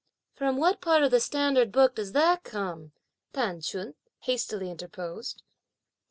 [0.33, 2.91] "From what part of the standard books does that come?"
[3.33, 5.43] T'an Ch'un hastily interposed.